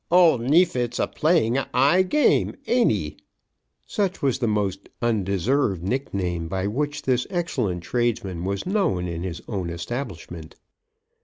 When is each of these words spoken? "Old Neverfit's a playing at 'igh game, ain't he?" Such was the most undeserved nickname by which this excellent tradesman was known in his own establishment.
"Old 0.09 0.41
Neverfit's 0.41 0.97
a 0.99 1.05
playing 1.05 1.57
at 1.59 1.69
'igh 1.75 2.01
game, 2.09 2.55
ain't 2.65 2.89
he?" 2.89 3.17
Such 3.85 4.23
was 4.23 4.39
the 4.39 4.47
most 4.47 4.89
undeserved 4.99 5.83
nickname 5.83 6.47
by 6.47 6.65
which 6.65 7.03
this 7.03 7.27
excellent 7.29 7.83
tradesman 7.83 8.43
was 8.43 8.65
known 8.65 9.07
in 9.07 9.21
his 9.21 9.43
own 9.47 9.69
establishment. 9.69 10.55